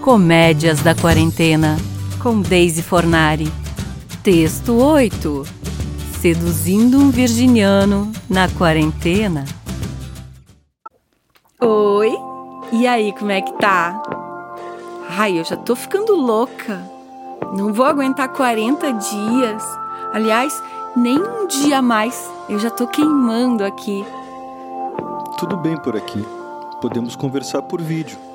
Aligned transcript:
Comédias 0.00 0.80
da 0.80 0.94
Quarentena, 0.94 1.76
com 2.22 2.40
Daisy 2.40 2.82
Fornari. 2.82 3.52
Texto 4.22 4.74
8. 4.74 5.44
Seduzindo 6.18 6.98
um 6.98 7.10
virginiano 7.10 8.10
na 8.28 8.48
quarentena. 8.48 9.44
Oi, 11.60 12.16
e 12.72 12.86
aí, 12.86 13.12
como 13.12 13.30
é 13.30 13.42
que 13.42 13.52
tá? 13.58 14.02
Ai, 15.10 15.38
eu 15.38 15.44
já 15.44 15.56
tô 15.56 15.76
ficando 15.76 16.14
louca. 16.14 16.80
Não 17.54 17.74
vou 17.74 17.84
aguentar 17.84 18.30
40 18.30 18.92
dias. 18.92 19.62
Aliás, 20.14 20.62
nem 20.96 21.18
um 21.18 21.46
dia 21.46 21.82
mais. 21.82 22.26
Eu 22.48 22.58
já 22.58 22.70
tô 22.70 22.86
queimando 22.86 23.62
aqui. 23.62 24.02
Tudo 25.36 25.58
bem 25.58 25.76
por 25.76 25.94
aqui. 25.94 26.24
Podemos 26.80 27.14
conversar 27.14 27.60
por 27.60 27.82
vídeo. 27.82 28.29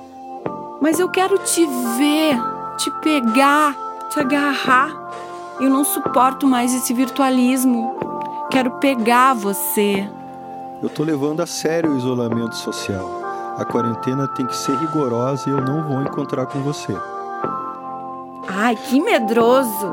Mas 0.81 0.99
eu 0.99 1.09
quero 1.09 1.37
te 1.39 1.65
ver, 1.97 2.38
te 2.77 2.91
pegar, 3.02 3.75
te 4.09 4.20
agarrar. 4.20 4.91
Eu 5.59 5.70
não 5.70 5.83
suporto 5.83 6.45
mais 6.45 6.73
esse 6.73 6.93
virtualismo. 6.93 7.95
Quero 8.52 8.71
pegar 8.71 9.33
você. 9.33 10.07
Eu 10.81 10.89
tô 10.89 11.03
levando 11.03 11.41
a 11.41 11.45
sério 11.45 11.91
o 11.91 11.97
isolamento 11.97 12.55
social. 12.55 13.21
A 13.57 13.63
quarentena 13.63 14.27
tem 14.27 14.45
que 14.45 14.55
ser 14.55 14.77
rigorosa 14.77 15.49
e 15.49 15.52
eu 15.52 15.61
não 15.61 15.83
vou 15.88 16.02
encontrar 16.02 16.45
com 16.45 16.59
você. 16.59 16.95
Ai, 18.47 18.75
que 18.75 18.99
medroso! 18.99 19.91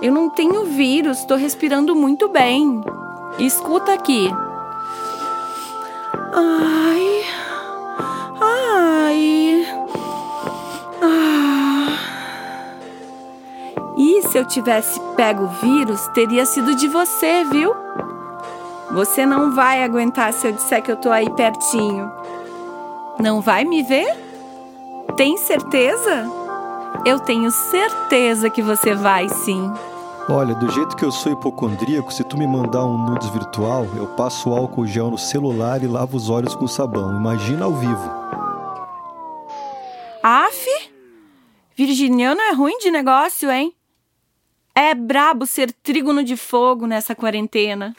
Eu 0.00 0.10
não 0.10 0.28
tenho 0.30 0.64
vírus, 0.64 1.24
tô 1.24 1.36
respirando 1.36 1.94
muito 1.94 2.28
bem. 2.28 2.82
Escuta 3.38 3.92
aqui. 3.92 4.28
Ai. 6.34 6.82
Ai. 6.94 7.01
E 14.04 14.20
se 14.22 14.36
eu 14.36 14.44
tivesse 14.44 14.98
pego 15.14 15.44
o 15.44 15.48
vírus, 15.48 16.08
teria 16.08 16.44
sido 16.44 16.74
de 16.74 16.88
você, 16.88 17.44
viu? 17.44 17.72
Você 18.90 19.24
não 19.24 19.54
vai 19.54 19.84
aguentar 19.84 20.32
se 20.32 20.44
eu 20.44 20.52
disser 20.52 20.82
que 20.82 20.90
eu 20.90 20.96
tô 20.96 21.08
aí 21.08 21.30
pertinho. 21.30 22.10
Não 23.20 23.40
vai 23.40 23.64
me 23.64 23.80
ver? 23.80 24.12
Tem 25.16 25.36
certeza? 25.36 26.28
Eu 27.06 27.20
tenho 27.20 27.48
certeza 27.52 28.50
que 28.50 28.60
você 28.60 28.92
vai 28.92 29.28
sim. 29.28 29.72
Olha, 30.28 30.52
do 30.56 30.68
jeito 30.72 30.96
que 30.96 31.04
eu 31.04 31.12
sou 31.12 31.30
hipocondríaco, 31.30 32.12
se 32.12 32.24
tu 32.24 32.36
me 32.36 32.46
mandar 32.46 32.84
um 32.84 32.98
nudes 32.98 33.28
virtual, 33.28 33.86
eu 33.96 34.08
passo 34.16 34.50
álcool 34.50 34.84
gel 34.84 35.12
no 35.12 35.18
celular 35.18 35.80
e 35.80 35.86
lavo 35.86 36.16
os 36.16 36.28
olhos 36.28 36.56
com 36.56 36.66
sabão. 36.66 37.16
Imagina 37.16 37.66
ao 37.66 37.72
vivo. 37.72 38.10
Aff! 40.20 40.66
Virginiano 41.76 42.40
é 42.40 42.52
ruim 42.52 42.78
de 42.78 42.90
negócio, 42.90 43.48
hein? 43.48 43.72
É 44.74 44.94
brabo 44.94 45.46
ser 45.46 45.72
trígono 45.72 46.24
de 46.24 46.36
fogo 46.36 46.86
nessa 46.86 47.14
quarentena. 47.14 47.94